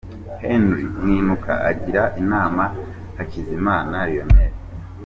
Henry 0.43 0.83
Mwinuka 0.97 1.51
agira 1.71 2.03
inama 2.21 2.63
Hakizimana 3.17 3.97
Lionel. 4.09 4.53